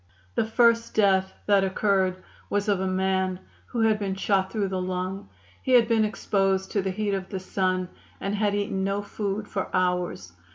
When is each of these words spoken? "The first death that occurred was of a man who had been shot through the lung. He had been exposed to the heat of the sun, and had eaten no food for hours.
"The 0.33 0.45
first 0.47 0.95
death 0.95 1.31
that 1.45 1.63
occurred 1.63 2.23
was 2.49 2.67
of 2.67 2.79
a 2.79 2.87
man 2.87 3.39
who 3.67 3.81
had 3.81 3.99
been 3.99 4.15
shot 4.15 4.51
through 4.51 4.69
the 4.69 4.81
lung. 4.81 5.29
He 5.61 5.73
had 5.73 5.87
been 5.87 6.05
exposed 6.05 6.71
to 6.71 6.81
the 6.81 6.89
heat 6.89 7.13
of 7.13 7.29
the 7.29 7.39
sun, 7.39 7.87
and 8.19 8.33
had 8.33 8.55
eaten 8.55 8.83
no 8.83 9.03
food 9.03 9.47
for 9.47 9.69
hours. 9.75 10.31